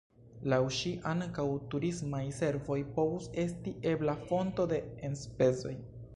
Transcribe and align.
Laŭ 0.51 0.57
ŝi, 0.77 0.93
ankaŭ 1.09 1.45
turismaj 1.73 2.21
servoj 2.39 2.79
povus 2.97 3.29
esti 3.45 3.75
ebla 3.93 4.19
fonto 4.25 4.69
de 4.75 4.83
enspezoj. 5.13 5.79